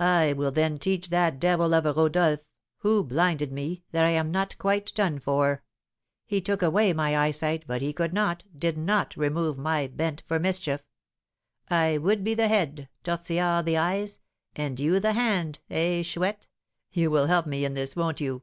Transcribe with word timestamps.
I 0.00 0.32
will 0.32 0.50
then 0.50 0.80
teach 0.80 1.10
that 1.10 1.38
devil 1.38 1.74
of 1.74 1.86
a 1.86 1.92
Rodolph, 1.92 2.40
who 2.78 3.04
blinded 3.04 3.52
me, 3.52 3.84
that 3.92 4.04
I 4.04 4.08
am 4.08 4.32
not 4.32 4.54
yet 4.54 4.58
quite 4.58 4.92
done 4.96 5.20
for. 5.20 5.62
He 6.26 6.40
took 6.40 6.60
away 6.60 6.92
my 6.92 7.16
eyesight, 7.16 7.68
but 7.68 7.80
he 7.80 7.92
could 7.92 8.12
not, 8.12 8.42
did 8.58 8.76
not 8.76 9.16
remove 9.16 9.56
my 9.56 9.86
bent 9.86 10.24
for 10.26 10.40
mischief. 10.40 10.82
I 11.68 11.98
would 11.98 12.24
be 12.24 12.34
the 12.34 12.48
head, 12.48 12.88
Tortillard 13.04 13.64
the 13.64 13.76
eyes, 13.78 14.18
and 14.56 14.80
you 14.80 14.98
the 14.98 15.12
hand, 15.12 15.60
eh, 15.70 16.02
Chouette? 16.02 16.48
You 16.90 17.08
will 17.12 17.26
help 17.28 17.46
me 17.46 17.64
in 17.64 17.74
this, 17.74 17.94
won't 17.94 18.20
you?" 18.20 18.42